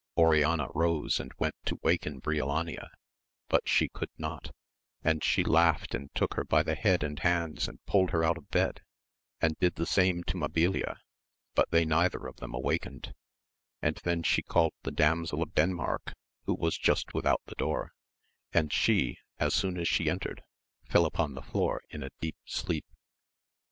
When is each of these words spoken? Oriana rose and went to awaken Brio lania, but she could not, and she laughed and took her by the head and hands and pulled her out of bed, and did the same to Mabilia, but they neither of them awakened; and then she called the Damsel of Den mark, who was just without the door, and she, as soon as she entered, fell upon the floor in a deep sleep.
Oriana 0.17 0.67
rose 0.73 1.19
and 1.19 1.31
went 1.37 1.53
to 1.65 1.75
awaken 1.83 2.17
Brio 2.17 2.47
lania, 2.47 2.89
but 3.49 3.69
she 3.69 3.87
could 3.87 4.09
not, 4.17 4.49
and 5.03 5.23
she 5.23 5.43
laughed 5.43 5.93
and 5.93 6.09
took 6.15 6.33
her 6.33 6.43
by 6.43 6.63
the 6.63 6.73
head 6.73 7.03
and 7.03 7.19
hands 7.19 7.67
and 7.67 7.85
pulled 7.85 8.09
her 8.09 8.23
out 8.23 8.35
of 8.39 8.49
bed, 8.49 8.81
and 9.41 9.55
did 9.59 9.75
the 9.75 9.85
same 9.85 10.23
to 10.23 10.33
Mabilia, 10.37 10.97
but 11.53 11.69
they 11.69 11.85
neither 11.85 12.25
of 12.25 12.37
them 12.37 12.55
awakened; 12.55 13.13
and 13.79 13.97
then 13.97 14.23
she 14.23 14.41
called 14.41 14.73
the 14.81 14.89
Damsel 14.89 15.43
of 15.43 15.53
Den 15.53 15.71
mark, 15.75 16.15
who 16.45 16.55
was 16.55 16.79
just 16.79 17.13
without 17.13 17.43
the 17.45 17.53
door, 17.53 17.91
and 18.51 18.73
she, 18.73 19.19
as 19.37 19.53
soon 19.53 19.77
as 19.77 19.87
she 19.87 20.09
entered, 20.09 20.41
fell 20.89 21.05
upon 21.05 21.35
the 21.35 21.43
floor 21.43 21.79
in 21.91 22.01
a 22.01 22.09
deep 22.19 22.37
sleep. 22.43 22.87